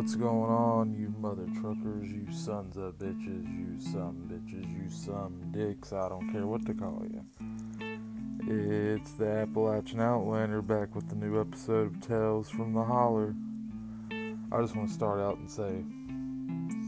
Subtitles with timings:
[0.00, 5.52] What's going on, you mother truckers, you sons of bitches, you some bitches, you some
[5.52, 7.22] dicks, I don't care what to call you.
[8.48, 13.34] It's the Appalachian Outlander back with the new episode of Tales from the Holler.
[14.50, 15.84] I just want to start out and say,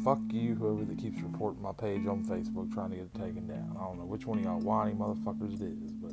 [0.03, 3.47] fuck you, whoever that keeps reporting my page on Facebook trying to get it taken
[3.47, 3.77] down.
[3.79, 6.13] I don't know which one of y'all whiny motherfuckers it is, but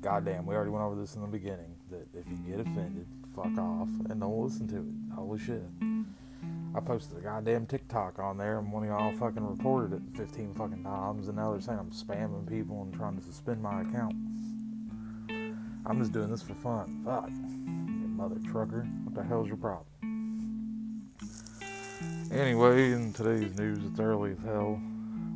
[0.00, 3.06] goddamn, we already went over this in the beginning that if you get offended,
[3.36, 5.01] fuck off and don't listen to it.
[5.14, 5.62] Holy shit.
[6.74, 10.54] I posted a goddamn TikTok on there and one of y'all fucking reported it 15
[10.54, 14.14] fucking times and now they're saying I'm spamming people and trying to suspend my account.
[15.84, 17.02] I'm just doing this for fun.
[17.04, 17.28] Fuck.
[17.30, 18.86] You mother trucker.
[19.04, 19.86] What the hell's your problem?
[22.32, 24.80] Anyway, in today's news, it's early as hell.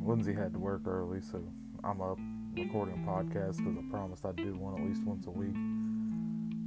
[0.03, 1.43] Lindsay had to work early, so
[1.85, 2.19] I'm up
[2.55, 5.55] recording a podcast because I promised I'd do one at least once a week.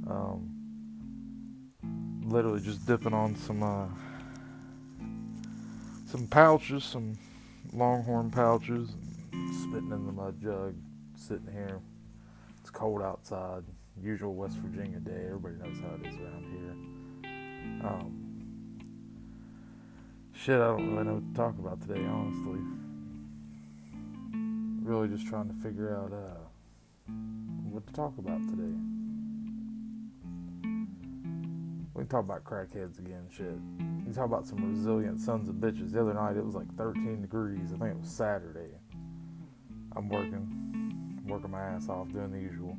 [0.08, 0.59] Um,
[2.30, 3.86] literally just dipping on some uh,
[6.06, 7.18] some pouches, some
[7.72, 8.90] Longhorn pouches,
[9.62, 10.74] spitting in the mud jug,
[11.16, 11.80] sitting here.
[12.60, 13.64] It's cold outside.
[14.00, 15.26] Usual West Virginia day.
[15.26, 17.86] Everybody knows how it is around here.
[17.86, 18.30] Um,
[20.32, 22.60] shit, I don't really know what to talk about today, honestly.
[24.82, 27.12] Really just trying to figure out uh,
[27.70, 28.99] what to talk about today.
[31.94, 33.58] We talk about crackheads again, shit.
[34.06, 35.92] We talk about some resilient sons of bitches.
[35.92, 37.72] The other night it was like 13 degrees.
[37.74, 38.70] I think it was Saturday.
[39.96, 42.76] I'm working, working my ass off, doing the usual.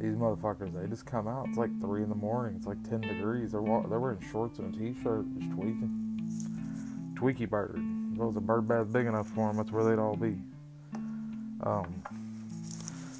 [0.00, 1.46] These motherfuckers, they just come out.
[1.48, 2.56] It's like 3 in the morning.
[2.56, 3.52] It's like 10 degrees.
[3.52, 7.14] They're, they're wearing shorts and a t-shirt, just tweaking.
[7.14, 7.78] Tweaky bird.
[8.12, 10.42] If it was a bird bath big enough for them, that's where they'd all be.
[11.62, 12.02] Um,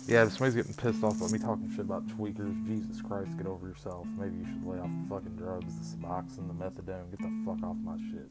[0.07, 3.47] yeah, if somebody's getting pissed off about me talking shit about tweakers, Jesus Christ, get
[3.47, 4.07] over yourself.
[4.19, 7.11] Maybe you should lay off the fucking drugs, the Suboxone, the methadone.
[7.11, 8.31] Get the fuck off my shit.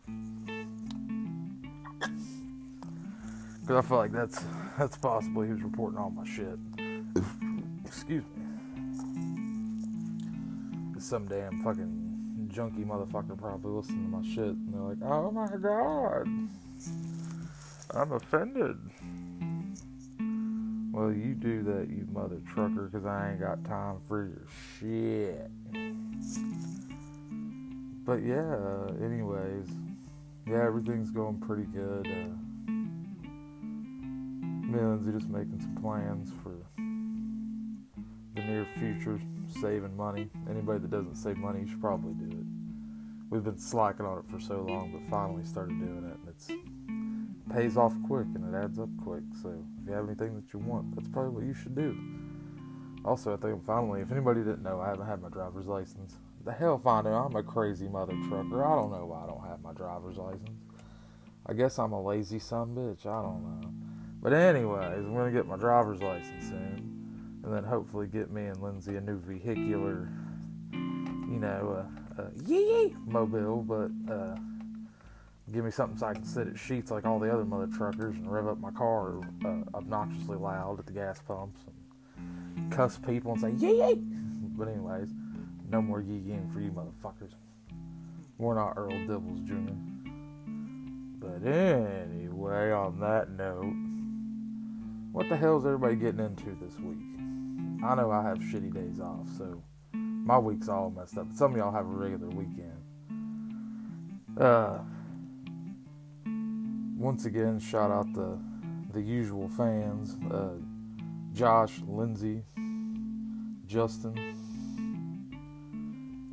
[3.62, 4.44] Because I feel like that's
[4.78, 6.58] that's possibly who's reporting all my shit.
[7.86, 8.46] Excuse me.
[11.00, 15.48] Some damn fucking junkie motherfucker probably listening to my shit and they're like, oh my
[15.58, 16.28] god,
[17.96, 18.78] I'm offended.
[21.00, 24.46] Well, you do that, you mother trucker, because I ain't got time for your
[24.78, 25.50] shit.
[28.04, 29.70] But yeah, uh, anyways,
[30.46, 32.06] yeah, everything's going pretty good.
[32.06, 32.36] Uh,
[34.68, 36.58] me and Lindsay just making some plans for
[38.36, 39.22] the near future,
[39.62, 40.30] saving money.
[40.50, 42.46] Anybody that doesn't save money should probably do it.
[43.30, 46.52] We've been slacking on it for so long, but finally started doing it, and it's
[47.50, 49.24] pays off quick and it adds up quick.
[49.42, 51.98] So if you have anything that you want, that's probably what you should do.
[53.06, 56.18] Also, I think finally, if anybody didn't know, I haven't had my driver's license.
[56.46, 58.64] The hell find out I'm a crazy mother trucker.
[58.64, 60.50] I don't know why I don't have my driver's license.
[61.46, 63.06] I guess I'm a lazy son bitch.
[63.06, 63.72] I don't know.
[64.22, 68.62] But anyways, I'm gonna get my driver's license soon, and then hopefully get me and
[68.62, 70.10] Lindsay a new vehicular,
[70.72, 71.86] you know,
[72.18, 74.36] uh, uh, yee mobile, but uh
[75.52, 78.16] give me something so I can sit at Sheetz like all the other mother truckers
[78.16, 81.62] and rev up my car uh, obnoxiously loud at the gas pumps
[82.56, 83.96] and cuss people and say yee yee.
[83.96, 85.10] But anyways,
[85.70, 87.34] no more yee yeeing for you motherfuckers.
[88.38, 89.74] We're not Earl Dibbles Jr.
[91.20, 93.74] But anyway, on that note,
[95.12, 96.98] what the hell is everybody getting into this week?
[97.84, 99.62] I know I have shitty days off, so
[99.94, 101.28] my week's all messed up.
[101.34, 102.72] Some of y'all have a regular weekend.
[104.40, 104.80] Uh,
[107.00, 108.38] once again, shout out the
[108.94, 110.50] the usual fans: uh,
[111.34, 112.44] Josh, Lindsay,
[113.66, 114.16] Justin,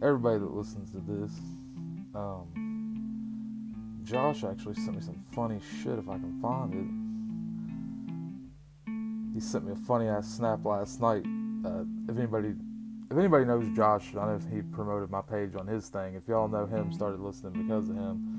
[0.03, 1.31] everybody that listens to this.
[2.15, 2.49] Um,
[4.03, 6.87] Josh actually sent me some funny shit if I can find it.
[9.35, 11.25] He sent me a funny ass snap last night.
[11.65, 12.55] Uh, if anybody
[13.11, 16.15] if anybody knows Josh, I know he promoted my page on his thing.
[16.17, 18.36] If y'all know him, started listening because of him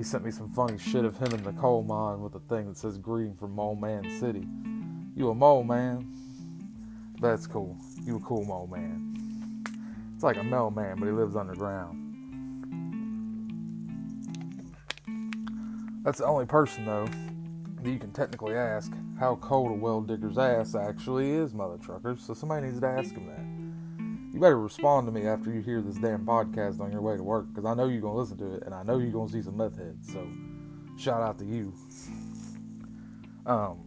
[0.00, 2.66] he sent me some funny shit of him in the coal mine with a thing
[2.66, 4.48] that says greeting from Mole Man City.
[5.14, 6.10] You a mole man?
[7.20, 7.76] That's cool.
[8.02, 9.62] You a cool mole man.
[10.14, 11.98] It's like a mole man, but he lives underground.
[16.02, 17.06] That's the only person though
[17.82, 22.22] that you can technically ask how cold a well digger's ass actually is, mother truckers.
[22.22, 23.49] So somebody needs to ask him that
[24.40, 27.22] you better respond to me after you hear this damn podcast on your way to
[27.22, 29.28] work because I know you're going to listen to it and I know you're going
[29.28, 30.10] to see some meth heads.
[30.10, 30.26] So,
[30.96, 31.74] shout out to you.
[33.44, 33.86] Um,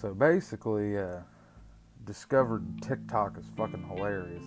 [0.00, 1.22] so basically, uh,
[2.04, 4.44] discovered TikTok is fucking hilarious.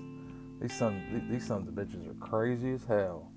[0.61, 3.33] These sons, these sons of bitches are crazy as hell.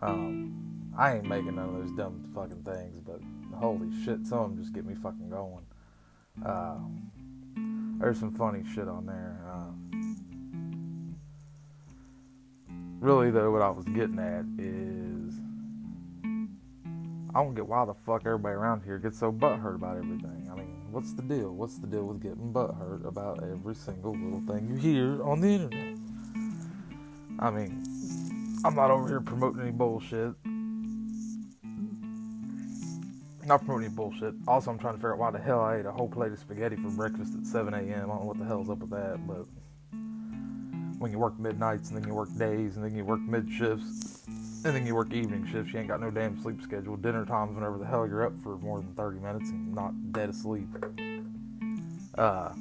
[0.00, 3.20] Um, I ain't making none of those dumb fucking things, but
[3.58, 5.64] holy shit, some of them just get me fucking going.
[6.44, 6.78] Uh,
[7.98, 9.38] there's some funny shit on there.
[9.48, 9.72] Uh,
[13.00, 15.34] really, though, what I was getting at is
[17.34, 20.48] I don't get why the fuck everybody around here gets so butthurt about everything.
[20.52, 21.54] I mean, what's the deal?
[21.54, 25.48] What's the deal with getting butthurt about every single little thing you hear on the
[25.48, 25.98] internet?
[27.38, 27.84] I mean,
[28.64, 30.34] I'm not over here promoting any bullshit.
[33.44, 34.34] Not promoting any bullshit.
[34.46, 36.38] Also, I'm trying to figure out why the hell I ate a whole plate of
[36.38, 37.88] spaghetti for breakfast at 7 a.m.
[37.88, 39.46] I don't know what the hell's up with that, but
[40.98, 44.22] when you work midnights and then you work days and then you work mid shifts
[44.64, 46.96] and then you work evening shifts, you ain't got no damn sleep schedule.
[46.96, 50.28] Dinner times whenever the hell you're up for more than 30 minutes and not dead
[50.28, 50.68] asleep.
[52.16, 52.52] Uh,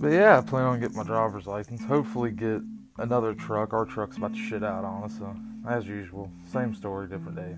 [0.00, 1.82] but yeah, I plan on getting my driver's license.
[1.82, 2.62] Hopefully, get
[2.98, 3.72] another truck.
[3.72, 5.34] Our truck's about to shit out on us, so
[5.68, 7.56] as usual, same story, different day.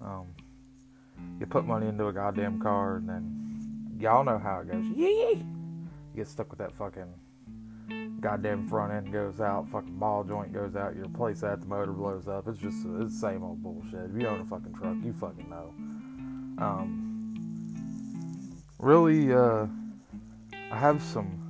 [0.00, 0.26] Um,
[1.40, 4.84] you put money into a goddamn car, and then y'all know how it goes.
[4.86, 5.44] Yee!
[6.14, 7.12] You get stuck with that fucking
[8.20, 11.92] goddamn front end goes out, fucking ball joint goes out, your place at the motor
[11.92, 12.48] blows up.
[12.48, 14.10] It's just it's the same old bullshit.
[14.10, 15.72] If you own a fucking truck, you fucking know.
[16.58, 19.66] Um, really, uh,
[20.70, 21.44] I have some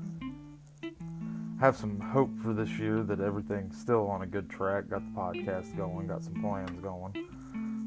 [1.60, 4.90] have some hope for this year that everything's still on a good track.
[4.90, 7.14] Got the podcast going, got some plans going.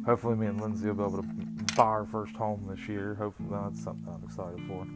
[0.05, 3.15] Hopefully, me and Lindsay will be able to buy our first home this year.
[3.15, 4.87] Hopefully, that's something I'm excited for.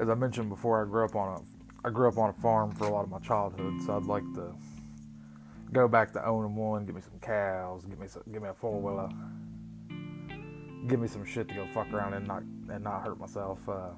[0.00, 2.72] As I mentioned before, I grew up on a I grew up on a farm
[2.72, 4.54] for a lot of my childhood, so I'd like to
[5.72, 6.84] go back to owning one.
[6.84, 7.84] get me some cows.
[7.86, 9.08] Give me some, give me a four wheeler.
[10.86, 13.66] Give me some shit to go fuck around and not and not hurt myself.
[13.68, 13.90] Uh,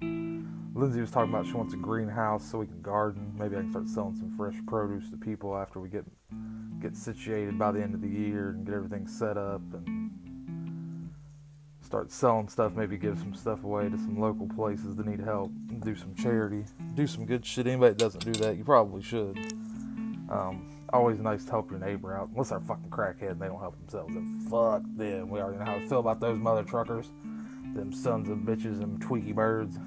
[0.00, 3.34] Lindsay was talking about she wants a greenhouse so we can garden.
[3.36, 6.04] Maybe I can start selling some fresh produce to people after we get
[6.80, 11.10] get situated by the end of the year and get everything set up and
[11.80, 12.74] start selling stuff.
[12.74, 15.50] Maybe give some stuff away to some local places that need help.
[15.80, 16.64] Do some charity.
[16.94, 17.66] Do some good shit.
[17.66, 19.38] Anybody that doesn't do that, you probably should.
[20.30, 22.28] Um, always nice to help your neighbor out.
[22.30, 24.14] Unless they're fucking crackhead and they don't help themselves.
[24.14, 25.30] And fuck them.
[25.30, 27.10] We already know how I feel about those mother truckers
[27.74, 29.78] them sons of bitches and tweaky birds.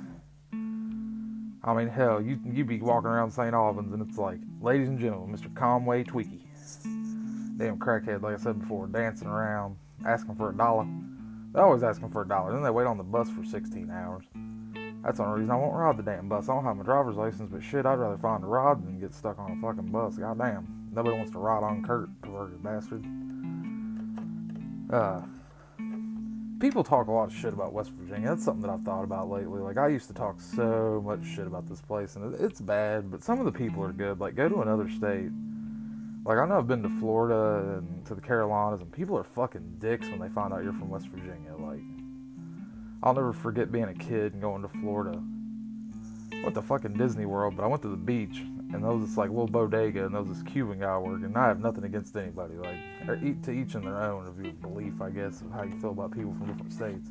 [1.63, 3.53] I mean, hell, you you be walking around St.
[3.53, 5.53] Albans and it's like, ladies and gentlemen, Mr.
[5.53, 6.41] Conway Tweaky.
[7.57, 10.87] Damn crackhead, like I said before, dancing around, asking for a dollar.
[11.53, 12.53] They're always asking for a dollar.
[12.53, 14.23] Then they wait on the bus for 16 hours.
[15.03, 16.47] That's the only reason I won't ride the damn bus.
[16.47, 19.13] I don't have my driver's license, but shit, I'd rather find a ride than get
[19.13, 20.17] stuck on a fucking bus.
[20.17, 20.89] Goddamn.
[20.93, 23.05] Nobody wants to ride on Kurt, perverted bastard.
[24.91, 25.21] Uh,
[26.59, 28.29] people talk a lot of shit about West Virginia.
[28.29, 29.59] That's something that I've thought about lately.
[29.59, 33.09] Like I used to talk so much shit about this place, and it's bad.
[33.09, 34.19] But some of the people are good.
[34.19, 35.31] Like go to another state.
[36.23, 37.00] Like I know I've been to mm-hmm.
[37.00, 40.73] Florida and to the Carolinas, and people are fucking dicks when they find out you're
[40.73, 41.56] from West Virginia.
[41.57, 41.81] Like
[43.03, 45.21] I'll never forget being a kid and going to Florida.
[46.44, 48.41] Went to fucking Disney World, but I went to the beach
[48.73, 51.25] and there was this like little bodega, and there was this Cuban guy working.
[51.25, 52.77] And I have nothing against anybody, like
[53.44, 56.12] to each in their own of your belief, I guess, of how you feel about
[56.12, 57.09] people from different states.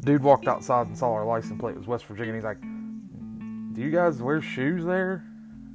[0.00, 2.32] Dude walked outside and saw our license plate it was West Virginia.
[2.32, 2.60] And he's like,
[3.74, 5.24] "Do you guys wear shoes there?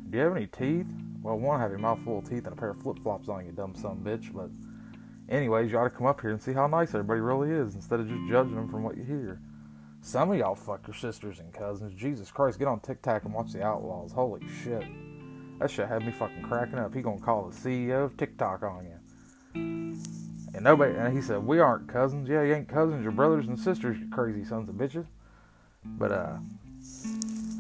[0.10, 0.88] Do you have any teeth?"
[1.24, 3.54] Well, one, have mouth full of teeth and a pair of flip flops on, you
[3.54, 4.34] dumb son bitch.
[4.34, 4.50] But,
[5.34, 8.02] anyways, you ought to come up here and see how nice everybody really is instead
[8.02, 9.40] of just judging them from what you hear.
[10.02, 11.94] Some of y'all fuck your sisters and cousins.
[11.94, 14.12] Jesus Christ, get on TikTok and watch the Outlaws.
[14.12, 14.84] Holy shit.
[15.60, 16.94] That shit had me fucking cracking up.
[16.94, 19.00] He gonna call the CEO of TikTok on you.
[20.54, 22.28] And nobody, and he said, we aren't cousins.
[22.28, 23.02] Yeah, you ain't cousins.
[23.02, 25.06] You're brothers and sisters, you crazy sons of bitches.
[25.86, 26.38] But, uh,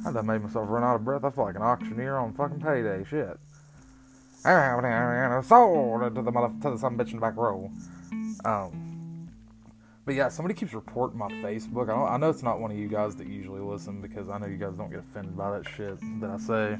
[0.05, 1.23] I done made myself run out of breath.
[1.23, 3.05] I feel like an auctioneer on fucking payday.
[3.05, 3.37] Shit.
[4.43, 7.71] Sold to the mother, to the son bitch in the back row.
[8.43, 9.29] Um,
[10.05, 11.89] but yeah, somebody keeps reporting my Facebook.
[11.89, 14.47] I, I, know it's not one of you guys that usually listen because I know
[14.47, 16.77] you guys don't get offended by that shit that I say.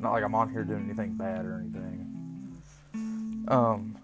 [0.00, 2.62] Not like I'm on here doing anything bad or anything.
[3.48, 3.96] Um,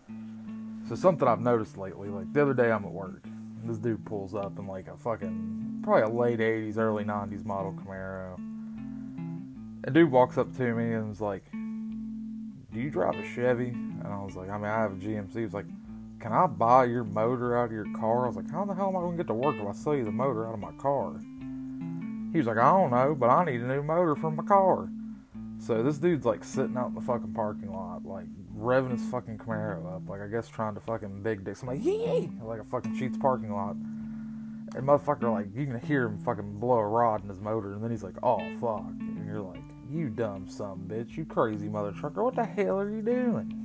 [0.87, 3.25] so something I've noticed lately, like the other day I'm at work,
[3.65, 7.73] this dude pulls up in like a fucking probably a late '80s, early '90s model
[7.73, 8.39] Camaro.
[9.85, 14.07] A dude walks up to me and is like, "Do you drive a Chevy?" And
[14.07, 15.67] I was like, "I mean, I have a GMC." He was like
[16.21, 18.25] can I buy your motor out of your car?
[18.25, 19.73] I was like, how the hell am I going to get to work if I
[19.73, 21.19] sell you the motor out of my car?
[22.33, 24.89] He was like, I don't know, but I need a new motor for my car.
[25.59, 29.39] So this dude's like sitting out in the fucking parking lot, like revving his fucking
[29.39, 32.97] Camaro up, like I guess trying to fucking big I'm like, yee, like a fucking
[32.97, 33.77] Sheetz parking lot.
[34.73, 37.83] And motherfucker, like, you can hear him fucking blow a rod in his motor, and
[37.83, 38.93] then he's like, oh, fuck.
[39.31, 43.01] You're like, you dumb son bitch, you crazy mother trucker, what the hell are you
[43.01, 43.57] doing?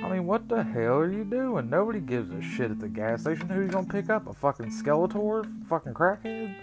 [0.00, 1.68] I mean, what the hell are you doing?
[1.68, 3.48] Nobody gives a shit at the gas station.
[3.48, 4.28] Who you gonna pick up?
[4.28, 5.44] A fucking Skeletor?
[5.66, 6.54] Fucking crackhead?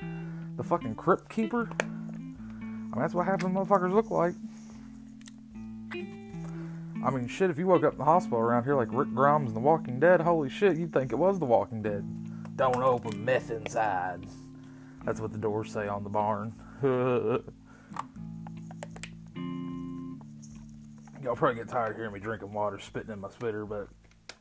[0.56, 1.70] The fucking crypt keeper?
[1.82, 4.36] I mean, that's what half the motherfuckers look like.
[7.04, 9.50] I mean, shit, if you woke up in the hospital around here like Rick Grimes
[9.50, 12.06] in The Walking Dead, holy shit, you'd think it was The Walking Dead.
[12.56, 14.26] Don't open meth inside.
[15.04, 16.54] That's what the doors say on the barn.
[21.32, 23.88] Y'all probably get tired of hearing me drinking water, spitting in my spitter, but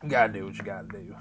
[0.02, 1.14] you gotta do what you gotta do.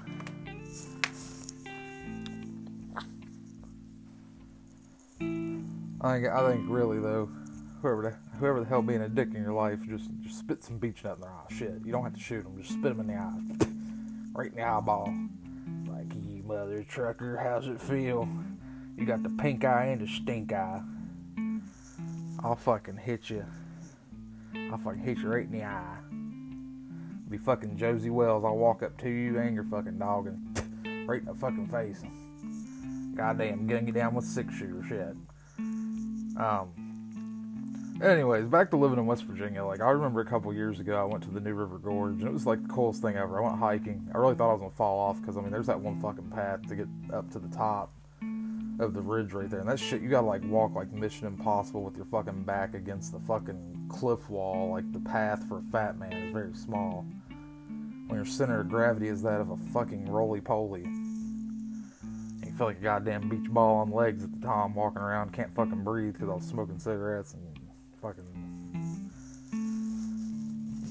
[6.00, 7.30] I think, I think really though,
[7.82, 10.78] whoever the, whoever the hell being a dick in your life, just just spit some
[10.78, 11.46] Beech-Nut in their eye.
[11.56, 13.40] Shit, you don't have to shoot them, just spit them in the eye,
[14.34, 15.14] right in the eyeball.
[15.86, 18.28] Like you mother trucker, how's it feel?
[18.96, 20.82] You got the pink eye and the stink eye.
[22.42, 23.46] I'll fucking hit you.
[24.70, 25.98] I'll fucking hit you right in the eye.
[27.28, 28.44] Be fucking Josey Wales.
[28.44, 32.02] I'll walk up to you and your fucking dog and right in the fucking face.
[33.14, 35.16] Goddamn, gun you down with six shooter shit.
[36.36, 36.70] Um.
[38.02, 39.62] Anyways, back to living in West Virginia.
[39.62, 42.26] Like I remember a couple years ago, I went to the New River Gorge, and
[42.26, 43.40] it was like the coolest thing ever.
[43.40, 44.08] I went hiking.
[44.14, 46.30] I really thought I was gonna fall off because I mean, there's that one fucking
[46.30, 47.92] path to get up to the top
[48.80, 51.82] of the ridge right there, and that shit you gotta like walk like Mission Impossible
[51.82, 54.70] with your fucking back against the fucking cliff wall.
[54.70, 57.04] Like the path for fat man is very small.
[58.06, 62.78] When your center of gravity is that of a fucking roly poly You feel like
[62.78, 66.28] a goddamn beach ball on legs at the time, walking around, can't fucking breathe because
[66.28, 67.42] I was smoking cigarettes and
[68.00, 68.24] fucking,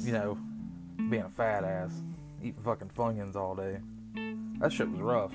[0.06, 0.38] you know,
[1.10, 1.92] being a fat ass,
[2.42, 3.80] eating fucking Funyuns all day.
[4.60, 5.34] That shit was rough.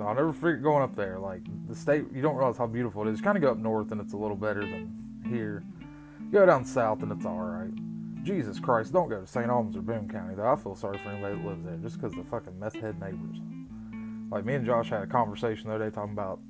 [0.00, 1.18] I'll never forget going up there.
[1.18, 3.20] Like, the state, you don't realize how beautiful it is.
[3.20, 5.62] Kind of go up north and it's a little better than here.
[6.32, 7.70] Go down south and it's alright.
[8.24, 9.46] Jesus Christ, don't go to St.
[9.46, 10.50] Albans or Boone County, though.
[10.50, 13.36] I feel sorry for anybody that lives there just because the fucking meth head neighbors.
[14.30, 16.40] Like me and Josh had a conversation the other day talking about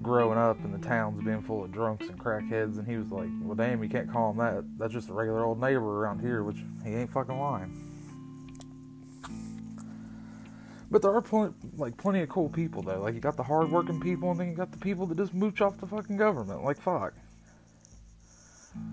[0.00, 3.28] growing up in the towns being full of drunks and crackheads, and he was like,
[3.42, 4.64] "Well, damn, you can't call him that.
[4.78, 7.87] That's just a regular old neighbor around here," which he ain't fucking lying.
[10.90, 13.00] But there are plenty, like plenty of cool people though.
[13.00, 15.60] Like you got the hardworking people, and then you got the people that just mooch
[15.60, 16.64] off the fucking government.
[16.64, 17.14] Like fuck.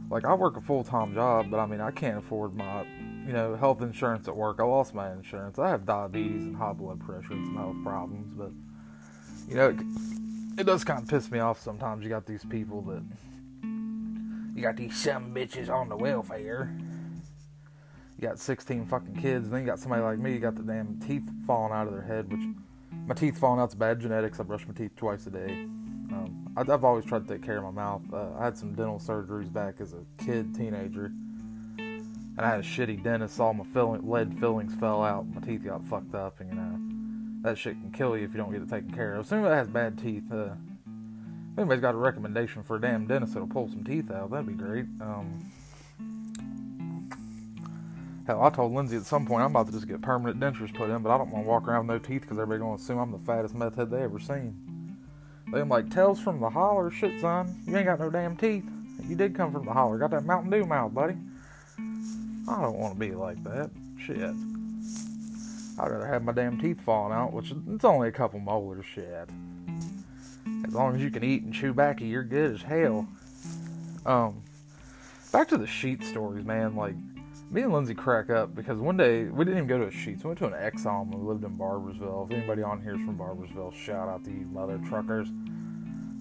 [0.09, 2.85] Like I work a full time job, but I mean I can't afford my
[3.25, 4.57] you know, health insurance at work.
[4.59, 5.57] I lost my insurance.
[5.57, 8.51] I have diabetes and high blood pressure and some health problems, but
[9.49, 12.03] you know, it, it does kind of piss me off sometimes.
[12.03, 13.03] You got these people that
[14.55, 16.77] you got these some bitches on the welfare.
[18.25, 20.33] Got 16 fucking kids, and then you got somebody like me.
[20.33, 22.41] You got the damn teeth falling out of their head, which
[23.05, 24.39] my teeth falling out's bad genetics.
[24.39, 25.51] I brush my teeth twice a day.
[26.11, 28.01] Um, I, have always tried to take care of my mouth.
[28.11, 31.11] Uh, I had some dental surgeries back as a kid, teenager
[32.37, 33.39] and I had a shitty dentist.
[33.39, 35.27] All my filling, lead fillings fell out.
[35.27, 38.37] My teeth got fucked up, and you know that shit can kill you if you
[38.37, 39.21] don't get it taken care of.
[39.21, 40.49] If somebody has bad teeth, uh,
[41.53, 44.47] if anybody's got a recommendation for a damn dentist that'll pull some teeth out, that'd
[44.47, 44.85] be great.
[44.99, 45.51] Um,
[48.25, 50.89] hell, I told Lindsay at some point I'm about to just get permanent dentures put
[50.89, 52.99] in, but I don't want to walk around with no teeth because everybody's gonna assume
[52.99, 54.97] I'm the fattest meth head they ever seen.
[55.51, 57.55] They am like, "Tales from the holler, shit, son.
[57.67, 58.65] You ain't got no damn teeth.
[59.07, 59.97] You did come from the holler.
[59.97, 61.15] Got that Mountain Dew mouth, buddy."
[62.47, 63.71] I don't want to be like that.
[63.99, 64.19] Shit.
[65.77, 68.85] I'd rather have my damn teeth falling out, which it's only a couple molars.
[68.85, 69.29] Shit.
[70.65, 73.07] As long as you can eat and chew backy, you're good as hell.
[74.05, 74.41] Um,
[75.31, 76.75] back to the sheet stories, man.
[76.75, 76.95] Like,
[77.49, 80.23] me and Lindsay crack up because one day we didn't even go to a Sheetz.
[80.23, 82.25] We went to an Exxon we lived in Barboursville.
[82.25, 85.29] If anybody on here is from Barboursville, shout out to you, mother truckers.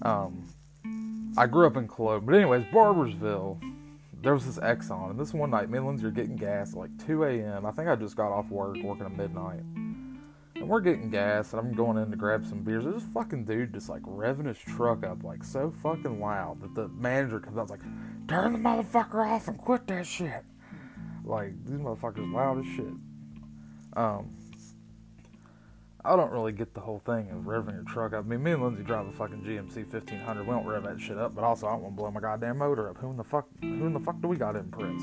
[0.03, 0.45] Um,
[1.37, 3.59] I grew up in Cologne, but anyways, Barboursville.
[4.21, 6.79] there was this Exxon, and this one night, me and Lindsay are getting gas at
[6.79, 7.65] like 2 a.m.
[7.65, 9.61] I think I just got off work, working at midnight.
[10.55, 12.85] And we're getting gas, and I'm going in to grab some beers.
[12.85, 16.73] There's this fucking dude just like revving his truck up like so fucking loud that
[16.75, 17.81] the manager comes out like,
[18.27, 20.45] turn the motherfucker off and quit that shit.
[21.25, 22.93] Like, these motherfuckers loud as shit.
[23.93, 24.35] Um,
[26.05, 28.25] I don't really get the whole thing of revving your truck up.
[28.25, 30.45] I mean, me and Lindsay drive a fucking GMC 1500.
[30.45, 32.59] We don't rev that shit up, but also I don't want to blow my goddamn
[32.59, 32.97] motor up.
[32.97, 33.47] Who in the fuck?
[33.61, 35.01] Who in the fuck do we got to impress?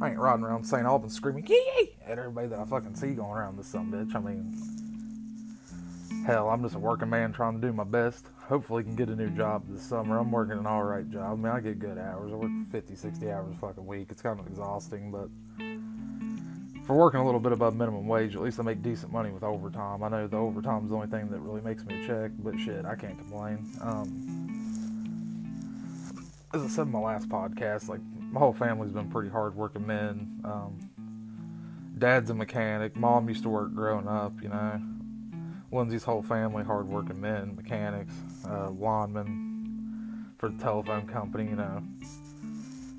[0.00, 0.84] I ain't riding around St.
[0.84, 4.14] Albans screaming yee at everybody that I fucking see going around this some bitch.
[4.14, 4.54] I mean,
[6.28, 8.26] hell, I'm just a working man trying to do my best.
[8.48, 10.18] Hopefully, can get a new job this summer.
[10.18, 11.32] I'm working an all right job.
[11.32, 12.30] I mean, I get good hours.
[12.30, 14.08] I work 50, 60 hours a fucking week.
[14.10, 15.30] It's kind of exhausting, but
[16.86, 19.42] for working a little bit above minimum wage, at least I make decent money with
[19.42, 20.02] overtime.
[20.02, 22.84] I know the overtime's the only thing that really makes me a check, but shit,
[22.84, 23.66] I can't complain.
[23.80, 24.44] Um,
[26.52, 30.42] as I said in my last podcast, like my whole family's been pretty hardworking men.
[30.44, 30.78] Um,
[31.96, 32.96] dad's a mechanic.
[32.96, 34.78] Mom used to work growing up, you know.
[35.70, 38.14] Lindsay's whole family, hardworking men, mechanics,
[38.48, 41.82] uh, linemen for the telephone company, you know.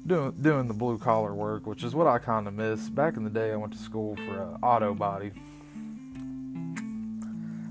[0.06, 2.90] Doing, doing the blue collar work, which is what I kind of miss.
[2.90, 5.32] Back in the day, I went to school for uh, auto body,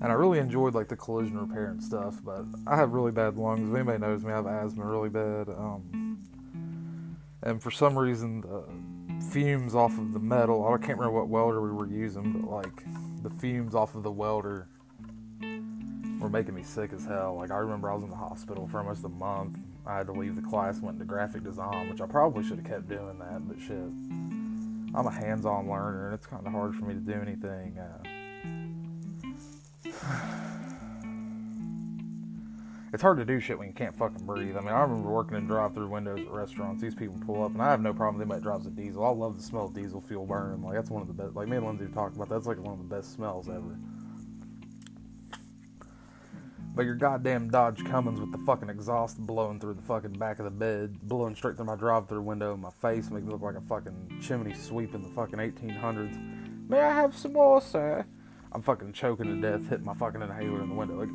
[0.00, 2.20] and I really enjoyed like the collision repair and stuff.
[2.22, 3.68] But I have really bad lungs.
[3.68, 5.48] If anybody knows me, I have asthma really bad.
[5.48, 6.18] Um,
[7.42, 8.64] and for some reason, the
[9.30, 10.66] fumes off of the metal.
[10.66, 12.84] I can't remember what welder we were using, but like
[13.22, 14.68] the fumes off of the welder
[16.18, 17.36] were making me sick as hell.
[17.36, 19.58] Like I remember I was in the hospital for almost a month.
[19.86, 22.66] I had to leave the class, went into graphic design, which I probably should have
[22.66, 23.92] kept doing that, but shit.
[24.94, 27.78] I'm a hands-on learner, and it's kind of hard for me to do anything.
[27.78, 27.98] Uh,
[32.92, 34.56] it's hard to do shit when you can't fucking breathe.
[34.56, 36.82] I mean, I remember working in drive-through windows at restaurants.
[36.82, 39.04] These people pull up, and I have no problem They might drives a diesel.
[39.04, 40.62] I love the smell of diesel fuel burning.
[40.62, 41.36] Like that's one of the best.
[41.36, 43.78] Like me and Lindsay talked about, that's like one of the best smells ever.
[46.78, 50.44] But your goddamn Dodge Cummins with the fucking exhaust blowing through the fucking back of
[50.44, 53.56] the bed, blowing straight through my drive-through window in my face, making me look like
[53.56, 56.68] a fucking chimney sweep in the fucking 1800s.
[56.68, 58.06] May I have some more, sir?
[58.52, 61.08] I'm fucking choking to death, hitting my fucking inhaler in the window, like.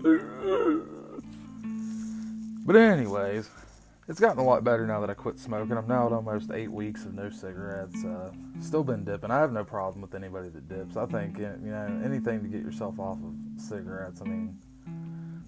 [2.65, 3.49] But anyways,
[4.09, 5.77] it's gotten a lot better now that I quit smoking.
[5.77, 8.03] I'm now at almost eight weeks of no cigarettes.
[8.03, 9.31] Uh, still been dipping.
[9.31, 10.97] I have no problem with anybody that dips.
[10.97, 14.19] I think you know anything to get yourself off of cigarettes.
[14.21, 14.59] I mean,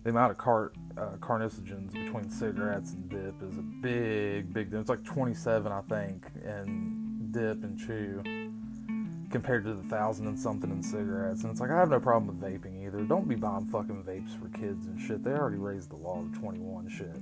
[0.06, 4.88] the amount of car, uh, carcinogens between cigarettes and dip is a big, big difference.
[4.88, 8.22] It's like 27, I think, in dip and chew
[9.32, 11.42] compared to the thousand and something in cigarettes.
[11.42, 13.02] And it's like I have no problem with vaping either.
[13.02, 15.24] Don't be buying fucking vapes for kids and shit.
[15.24, 17.18] They already raised the law to 21 shit.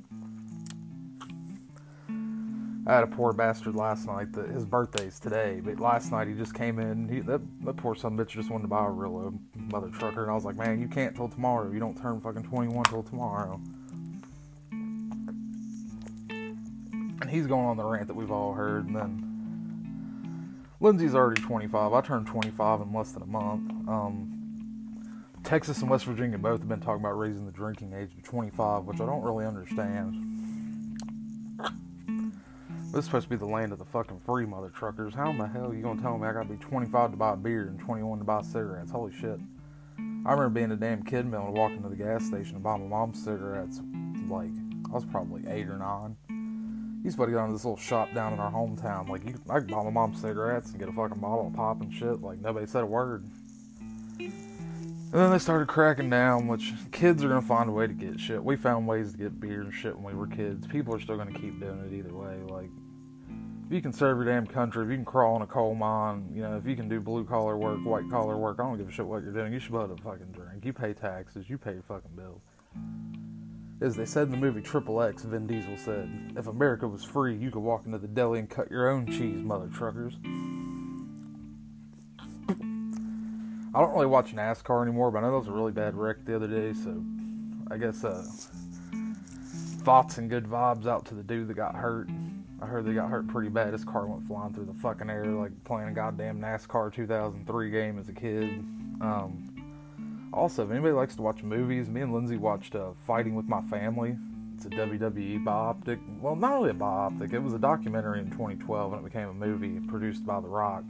[2.86, 6.34] I had a poor bastard last night that his birthday's today, but last night he
[6.34, 7.08] just came in.
[7.08, 9.34] He, that, that poor son bitch just wanted to buy a real
[9.74, 11.72] mother trucker, and I was like, man, you can't till tomorrow.
[11.72, 13.60] You don't turn fucking 21 till tomorrow.
[14.70, 16.62] And
[17.28, 21.92] he's going on the rant that we've all heard, and then Lindsay's already 25.
[21.92, 23.72] I turned 25 in less than a month.
[23.88, 28.22] Um, Texas and West Virginia both have been talking about raising the drinking age to
[28.22, 30.30] 25, which I don't really understand.
[32.92, 35.16] This is supposed to be the land of the fucking free mother truckers.
[35.16, 37.34] How in the hell are you gonna tell me I gotta be 25 to buy
[37.34, 38.92] beer and 21 to buy cigarettes?
[38.92, 39.40] Holy shit.
[40.26, 42.88] I remember being a damn kid and walking to the gas station to buy my
[42.88, 43.82] mom's cigarettes.
[44.30, 44.52] Like,
[44.90, 46.16] I was probably eight or nine.
[47.06, 49.10] About to go to this little shop down in our hometown.
[49.10, 51.82] Like, you, I could buy my mom cigarettes and get a fucking bottle of pop
[51.82, 52.22] and shit.
[52.22, 53.26] Like, nobody said a word.
[54.18, 54.32] And
[55.12, 58.42] then they started cracking down, which kids are gonna find a way to get shit.
[58.42, 60.66] We found ways to get beer and shit when we were kids.
[60.66, 62.38] People are still gonna keep doing it either way.
[62.48, 62.70] Like,
[63.74, 66.42] you can serve your damn country, if you can crawl in a coal mine, you
[66.42, 68.92] know, if you can do blue collar work, white collar work, I don't give a
[68.92, 69.52] shit what you're doing.
[69.52, 70.64] You should able to fucking drink.
[70.64, 72.42] You pay taxes, you pay your fucking bills.
[73.82, 77.36] As they said in the movie Triple X, Vin Diesel said, If America was free,
[77.36, 80.14] you could walk into the deli and cut your own cheese, mother truckers.
[83.76, 86.24] I don't really watch NASCAR anymore, but I know there was a really bad wreck
[86.26, 87.04] the other day, so
[87.72, 88.24] I guess uh,
[89.84, 92.08] thoughts and good vibes out to the dude that got hurt.
[92.64, 93.74] I heard they got hurt pretty bad.
[93.74, 98.00] His car went flying through the fucking air like playing a goddamn NASCAR 2003 game
[98.00, 98.64] as a kid.
[99.02, 103.50] Um, also, if anybody likes to watch movies, me and Lindsay watched uh, Fighting with
[103.50, 104.16] My Family.
[104.56, 106.00] It's a WWE bioptic.
[106.22, 107.34] Well, not really a bioptic.
[107.34, 110.86] It was a documentary in 2012 and it became a movie produced by The Rock.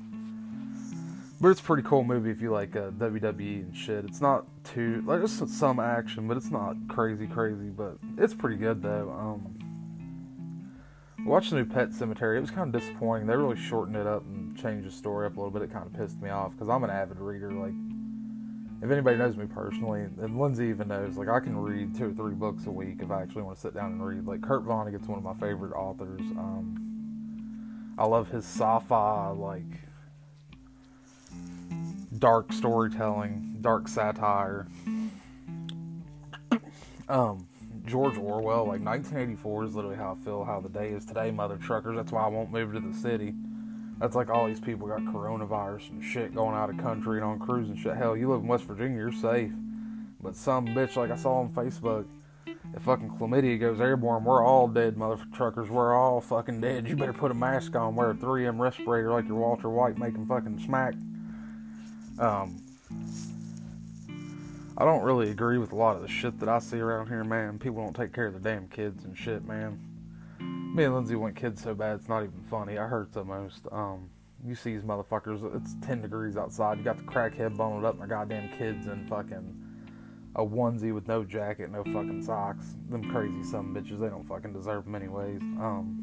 [1.41, 4.05] But it's a pretty cool movie if you like uh, WWE and shit.
[4.05, 7.69] It's not too like there's some action, but it's not crazy crazy.
[7.69, 9.11] But it's pretty good though.
[9.11, 9.62] Um,
[11.25, 13.27] watched the new Pet Sematary, It was kind of disappointing.
[13.27, 15.61] They really shortened it up and changed the story up a little bit.
[15.61, 17.51] It kind of pissed me off because I'm an avid reader.
[17.51, 17.73] Like
[18.81, 22.13] if anybody knows me personally, and Lindsay even knows, like I can read two or
[22.13, 24.25] three books a week if I actually want to sit down and read.
[24.25, 26.19] Like Kurt Vonnegut's one of my favorite authors.
[26.19, 29.63] Um, I love his sci-fi, like
[32.19, 34.67] dark storytelling, dark satire.
[37.09, 37.47] Um,
[37.85, 41.57] George Orwell, like 1984 is literally how I feel how the day is today, mother
[41.57, 41.95] truckers.
[41.97, 43.33] That's why I won't move to the city.
[43.99, 47.39] That's like all these people got coronavirus and shit going out of country and on
[47.39, 47.95] cruise and shit.
[47.95, 49.51] Hell, you live in West Virginia, you're safe.
[50.21, 52.05] But some bitch, like I saw on Facebook,
[52.75, 55.69] if fucking chlamydia goes airborne, we're all dead, mother truckers.
[55.69, 56.87] We're all fucking dead.
[56.87, 60.25] You better put a mask on, wear a 3M respirator like your Walter White, making
[60.25, 60.95] fucking smack.
[62.19, 62.61] Um,
[64.83, 67.23] I don't really agree with a lot of the shit that I see around here,
[67.23, 67.57] man.
[67.57, 69.79] People don't take care of their damn kids and shit, man.
[70.75, 72.77] Me and Lindsay want kids so bad it's not even funny.
[72.77, 73.65] I hurt the most.
[73.71, 74.09] Um,
[74.45, 76.79] you see these motherfuckers, it's 10 degrees outside.
[76.79, 79.57] You got the crackhead bundled up, their goddamn kids in fucking
[80.35, 82.75] a onesie with no jacket, no fucking socks.
[82.89, 85.41] Them crazy some bitches, they don't fucking deserve them anyways.
[85.61, 86.02] Um,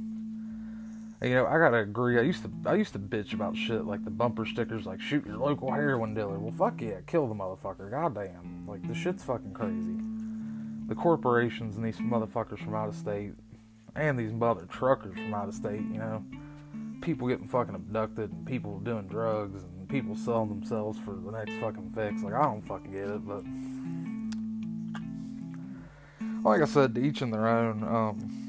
[1.22, 2.18] you know, I gotta agree.
[2.18, 5.26] I used to, I used to bitch about shit like the bumper stickers, like shoot
[5.26, 6.38] your local heroin dealer.
[6.38, 7.90] Well, fuck yeah, kill the motherfucker.
[7.90, 9.96] Goddamn, like the shit's fucking crazy.
[10.88, 13.32] The corporations and these motherfuckers from out of state,
[13.94, 15.82] and these mother truckers from out of state.
[15.82, 16.24] You know,
[17.02, 21.52] people getting fucking abducted, and people doing drugs, and people selling themselves for the next
[21.60, 22.22] fucking fix.
[22.22, 23.44] Like I don't fucking get it, but
[26.48, 27.84] like I said, to each in their own.
[27.84, 28.39] Um,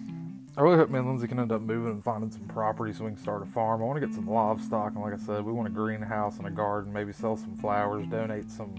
[0.61, 3.05] I really hope me and Lindsay can end up moving and finding some property so
[3.05, 3.81] we can start a farm.
[3.81, 6.45] I want to get some livestock, and like I said, we want a greenhouse and
[6.45, 6.93] a garden.
[6.93, 8.75] Maybe sell some flowers, donate some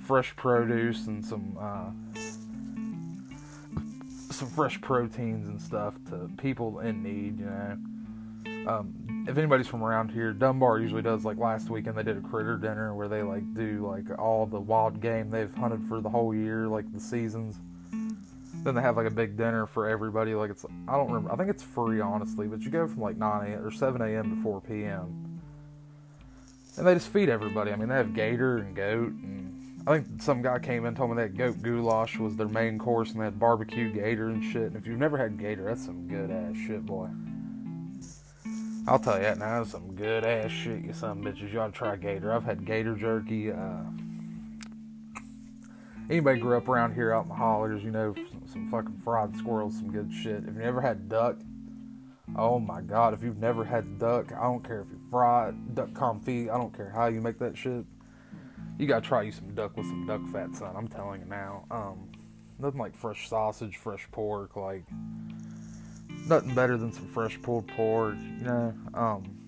[0.00, 2.18] fresh produce and some uh,
[4.32, 7.38] some fresh proteins and stuff to people in need.
[7.38, 7.78] You know,
[8.68, 11.24] um, if anybody's from around here, Dunbar usually does.
[11.24, 14.58] Like last weekend, they did a critter dinner where they like do like all the
[14.58, 17.60] wild game they've hunted for the whole year, like the seasons
[18.62, 20.34] then they have like a big dinner for everybody.
[20.34, 21.32] Like it's I don't remember.
[21.32, 23.64] I think it's free honestly, but you go from like 9 a.m.
[23.64, 24.36] or 7 a.m.
[24.36, 25.40] to 4 p.m.
[26.76, 27.70] And they just feed everybody.
[27.72, 30.96] I mean, they have gator and goat, and I think some guy came in and
[30.96, 34.42] told me that goat goulash was their main course, and they had barbecue gator and
[34.42, 34.62] shit.
[34.62, 37.08] And if you've never had gator, that's some good ass shit, boy.
[38.86, 41.52] I'll tell you that now, that's some good ass shit, you some bitches.
[41.52, 42.32] You ought to try gator.
[42.32, 43.52] I've had gator jerky.
[43.52, 43.82] Uh,
[46.08, 48.14] anybody grew up around here out in the hollers, you know,
[48.52, 50.44] some, fucking fried squirrels, some good shit.
[50.44, 51.36] If you never had duck,
[52.36, 55.90] oh my god, if you've never had duck, I don't care if you fried duck
[55.90, 57.84] confit, I don't care how you make that shit.
[58.78, 60.74] You gotta try you some duck with some duck fat, son.
[60.76, 61.64] I'm telling you now.
[61.70, 62.08] Um,
[62.58, 64.84] nothing like fresh sausage, fresh pork, like
[66.26, 68.74] nothing better than some fresh pulled pork, you know.
[68.94, 69.38] Um,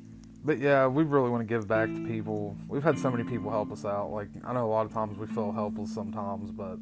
[0.44, 2.56] but yeah, we really want to give back to people.
[2.68, 4.10] We've had so many people help us out.
[4.10, 6.78] Like I know a lot of times we feel helpless sometimes, but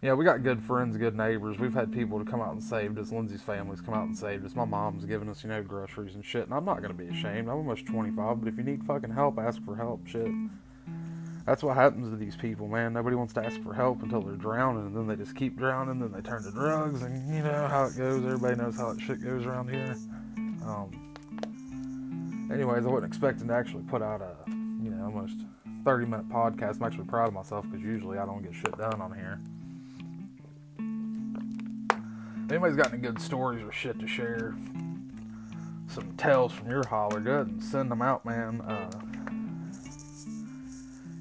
[0.00, 1.58] yeah, we got good friends, good neighbors.
[1.58, 3.10] We've had people to come out and saved us.
[3.10, 4.54] Lindsay's family's come out and saved us.
[4.54, 6.44] My mom's given us, you know, groceries and shit.
[6.44, 7.48] And I'm not gonna be ashamed.
[7.48, 10.06] I'm almost 25, but if you need fucking help, ask for help.
[10.06, 10.30] Shit.
[11.46, 12.92] That's what happens to these people, man.
[12.92, 15.98] Nobody wants to ask for help until they're drowning, and then they just keep drowning.
[15.98, 18.22] Then they turn to drugs, and you know how it goes.
[18.22, 19.96] Everybody knows how that shit goes around here.
[20.62, 21.16] Um,
[22.52, 25.38] anyways, I wasn't expecting to actually put out a, you know, almost
[25.84, 26.76] 30 minute podcast.
[26.76, 29.40] I'm actually proud of myself because usually I don't get shit done on here.
[32.48, 34.54] Anybody's got any good stories or shit to share,
[35.88, 38.60] some tales from your holler, good, and send them out, man.
[38.62, 38.90] Uh,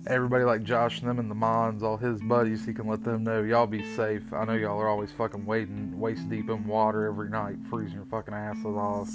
[0.08, 3.24] everybody like Josh and them and the Mons, all his buddies, he can let them
[3.24, 4.32] know y'all be safe.
[4.32, 8.06] I know y'all are always fucking wading waist deep in water every night, freezing your
[8.06, 9.10] fucking asses off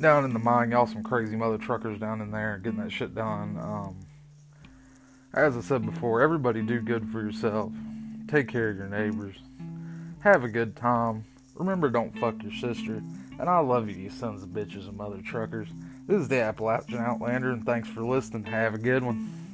[0.00, 3.14] down in the mine, y'all some crazy mother truckers down in there getting that shit
[3.14, 3.58] done.
[3.60, 3.96] Um,
[5.34, 7.72] as I said before, everybody do good for yourself.
[8.28, 9.36] Take care of your neighbors.
[10.20, 11.24] Have a good time.
[11.54, 13.02] Remember, don't fuck your sister.
[13.38, 15.68] And I love you, you sons of bitches and mother truckers.
[16.08, 18.44] This is the Appalachian Outlander, and thanks for listening.
[18.44, 19.47] Have a good one.